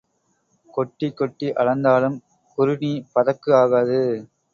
[0.69, 2.17] கொட்டிக் கொட்டி அளந்தாலும்
[2.57, 3.99] குறுணி பதக்கு ஆகாது.